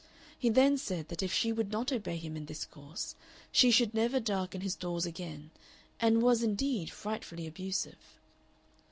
He 0.35 0.49
then 0.49 0.79
said 0.79 1.09
that 1.09 1.21
if 1.21 1.31
she 1.31 1.51
would 1.51 1.71
not 1.71 1.91
obey 1.91 2.17
him 2.17 2.35
in 2.35 2.47
this 2.47 2.65
course 2.65 3.13
she 3.51 3.69
should 3.69 3.93
"never 3.93 4.19
darken 4.19 4.61
his 4.61 4.73
doors 4.75 5.05
again," 5.05 5.51
and 5.99 6.23
was, 6.23 6.41
indeed, 6.41 6.89
frightfully 6.89 7.45
abusive. 7.45 8.17